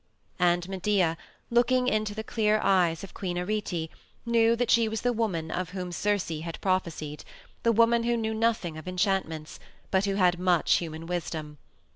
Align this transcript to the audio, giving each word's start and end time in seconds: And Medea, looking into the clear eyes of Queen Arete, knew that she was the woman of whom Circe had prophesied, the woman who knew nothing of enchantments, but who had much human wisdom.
And 0.39 0.67
Medea, 0.67 1.15
looking 1.51 1.87
into 1.87 2.15
the 2.15 2.23
clear 2.23 2.59
eyes 2.63 3.03
of 3.03 3.13
Queen 3.13 3.37
Arete, 3.37 3.87
knew 4.25 4.55
that 4.55 4.71
she 4.71 4.87
was 4.87 5.01
the 5.01 5.13
woman 5.13 5.51
of 5.51 5.69
whom 5.69 5.91
Circe 5.91 6.27
had 6.41 6.59
prophesied, 6.59 7.23
the 7.61 7.71
woman 7.71 8.01
who 8.01 8.17
knew 8.17 8.33
nothing 8.33 8.79
of 8.79 8.87
enchantments, 8.87 9.59
but 9.91 10.05
who 10.05 10.15
had 10.15 10.39
much 10.39 10.77
human 10.77 11.05
wisdom. 11.05 11.59